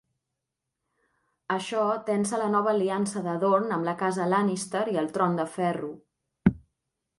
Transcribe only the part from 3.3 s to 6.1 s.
Dorne amb la casa Lannister i el Tron de Ferro.